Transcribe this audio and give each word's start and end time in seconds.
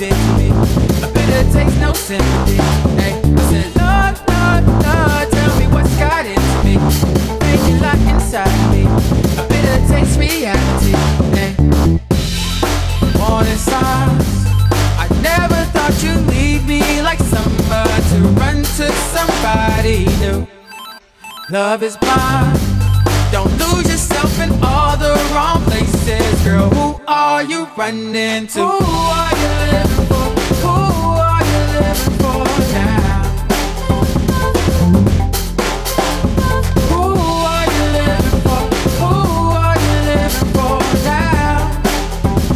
victory. 0.00 0.48
A 1.04 1.12
bit 1.12 1.28
of 1.36 1.52
takes 1.52 1.76
no 1.76 1.92
sympathy. 1.92 2.56
Hey, 2.96 3.20
I 3.20 3.42
said, 3.52 3.68
Lord, 3.76 4.14
Lord, 4.32 4.64
Lord, 4.80 5.26
tell 5.30 5.52
me 5.60 5.66
what's 5.74 5.94
got 6.00 6.24
into 6.24 6.56
me. 6.64 6.76
Making 7.44 7.84
it 7.84 8.00
inside 8.08 8.60
me. 8.72 8.88
A 9.36 9.44
bit 9.52 9.64
of 9.68 9.80
takes 9.92 10.16
reality. 10.16 10.96
Hey, 11.36 11.52
morning 13.18 13.60
stars. 13.60 14.24
I 14.96 15.06
never 15.20 15.60
thought 15.74 15.94
you'd 16.02 16.26
leave 16.28 16.66
me 16.66 17.02
like 17.02 17.18
summer 17.18 17.84
to 18.10 18.16
run 18.40 18.62
to 18.78 18.86
somebody 19.12 20.06
new. 20.22 20.46
Love 21.50 21.82
is 21.82 21.98
blind. 21.98 22.58
Don't 23.30 23.52
lose 23.58 23.86
yourself 23.92 24.32
in 24.40 24.50
all 24.64 24.96
the 24.96 25.12
wrong 25.34 25.60
places, 25.64 26.42
girl. 26.42 26.79
Are 27.40 27.44
you 27.44 27.64
running 27.74 28.46
to? 28.48 28.60
Who 28.60 28.66
are 28.68 29.34
you 29.40 29.48
living 29.72 30.06
for? 30.08 30.28
Who 30.60 30.76
are 31.16 31.42
you 31.50 31.60
living 31.72 32.16
for 32.20 32.44
now? 32.76 33.24
Who 36.90 37.02
are 37.48 37.64
you 37.64 37.84
living 37.96 38.40
for? 38.44 38.62
Who 39.00 39.12
are 39.56 39.78
you 39.80 39.96
living 40.10 40.48
for 40.52 40.76
now? 41.02 41.56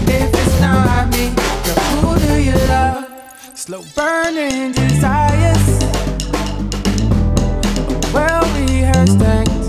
If 0.07 0.29
it's 0.35 0.57
not 0.61 1.09
me, 1.09 1.25
girl, 1.65 1.81
who 2.03 2.09
do 2.27 2.35
you 2.43 2.59
love? 2.69 3.09
Slow 3.55 3.83
burning 3.97 4.73
desires, 4.73 5.65
well 8.13 8.45
rehearsed 8.61 9.19
things. 9.19 9.67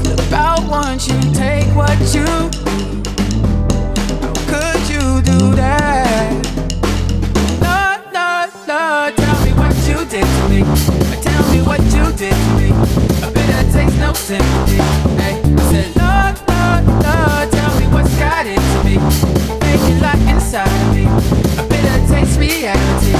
Slip 0.00 0.32
out 0.32 0.64
once 0.68 1.06
you 1.06 1.20
take 1.32 1.68
what 1.76 1.96
you. 2.12 2.61
I 14.22 14.24
said, 14.24 15.90
Lord, 15.98 16.38
Lord, 16.46 16.84
Lord, 17.02 17.50
tell 17.50 17.74
me 17.80 17.86
what's 17.92 18.14
got 18.20 18.46
me. 18.84 18.94
Inside 20.30 20.94
me. 20.94 21.06
A 21.58 21.66
bit 21.66 21.82
that 21.82 22.06
takes 22.08 22.36
reality. 22.36 23.14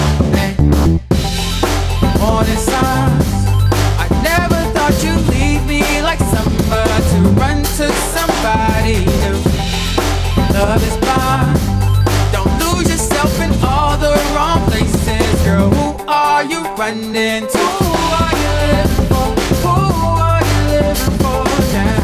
I 3.98 4.06
never 4.22 4.62
thought 4.72 4.94
you'd 5.02 5.26
leave 5.34 5.66
me 5.66 5.82
like 6.02 6.20
to 6.20 7.18
run 7.34 7.64
to 7.64 7.90
somebody 8.14 9.04
new. 9.26 9.42
Love 10.54 10.82
is 10.86 10.96
blind. 10.98 11.58
Don't 12.30 12.52
lose 12.62 12.88
yourself 12.88 13.40
in 13.40 13.50
all 13.64 13.96
the 13.98 14.14
wrong 14.36 14.64
places, 14.70 15.42
girl. 15.42 15.68
Who 15.68 16.04
are 16.06 16.44
you 16.44 16.60
running 16.76 17.48
to? 17.48 17.71
down. 21.60 22.01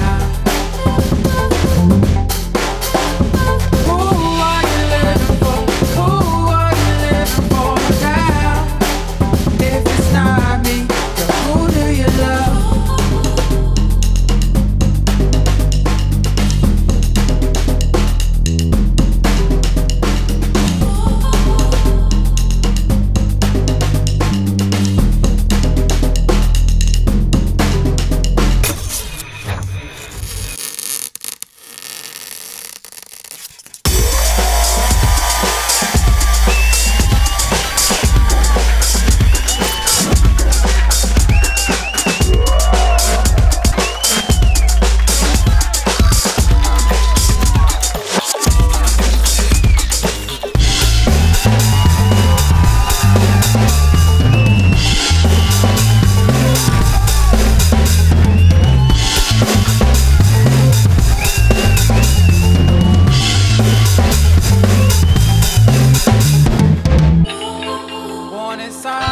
さ 68.79 69.08